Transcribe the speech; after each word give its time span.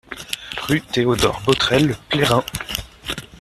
Rue 0.67 0.81
Théodore 0.81 1.41
Botrel, 1.45 1.95
Plérin 2.09 2.43